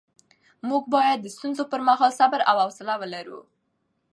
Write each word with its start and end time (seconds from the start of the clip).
موږ 0.69 0.83
باید 0.95 1.19
د 1.21 1.27
ستونزو 1.35 1.63
پر 1.71 1.81
مهال 1.87 2.11
صبر 2.19 2.39
او 2.49 2.55
حوصله 2.63 2.93
ولرو 3.01 3.39